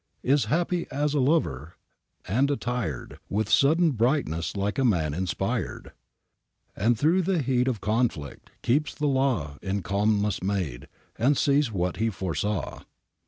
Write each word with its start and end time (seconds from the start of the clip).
Is 0.23 0.45
happy 0.45 0.87
as 0.89 1.13
a 1.13 1.19
lover; 1.19 1.75
and 2.27 2.49
attired 2.49 3.19
With 3.29 3.51
sudden 3.51 3.91
brightness, 3.91 4.57
like 4.57 4.79
a 4.79 4.83
man 4.83 5.13
inspired; 5.13 5.91
And 6.75 6.97
through 6.97 7.21
the 7.21 7.43
heat 7.43 7.67
of 7.67 7.81
conflict, 7.81 8.49
keeps 8.63 8.95
the 8.95 9.05
law 9.05 9.59
In 9.61 9.83
calmness 9.83 10.41
made, 10.41 10.87
and 11.19 11.37
sees 11.37 11.71
what 11.71 11.97
he 11.97 12.09
foresaw.' 12.09 12.79